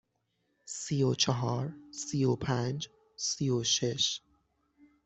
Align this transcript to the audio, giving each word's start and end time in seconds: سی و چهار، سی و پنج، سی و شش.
سی 0.65 1.03
و 1.03 1.13
چهار، 1.13 1.75
سی 1.91 2.23
و 2.25 2.35
پنج، 2.35 2.89
سی 3.15 3.49
و 3.49 3.63
شش. 3.63 4.19